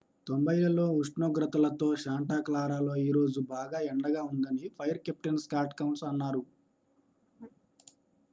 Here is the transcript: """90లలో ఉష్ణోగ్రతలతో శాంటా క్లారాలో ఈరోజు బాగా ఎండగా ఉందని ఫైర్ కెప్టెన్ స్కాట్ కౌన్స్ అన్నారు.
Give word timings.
"""90లలో 0.27 0.85
ఉష్ణోగ్రతలతో 0.93 1.87
శాంటా 1.95 2.37
క్లారాలో 2.39 2.95
ఈరోజు 3.01 3.39
బాగా 3.51 3.81
ఎండగా 3.91 4.23
ఉందని 4.31 4.65
ఫైర్ 4.77 5.01
కెప్టెన్ 5.05 5.41
స్కాట్ 5.45 5.77
కౌన్స్ 5.79 6.03
అన్నారు. 6.03 6.43